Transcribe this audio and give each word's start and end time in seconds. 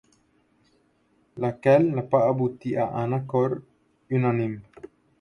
Laquelle 1.37 1.91
n'a 1.91 2.01
pas 2.01 2.27
abouti 2.27 2.75
à 2.75 2.91
un 2.95 3.11
accord 3.13 3.57
unanime. 4.09 4.61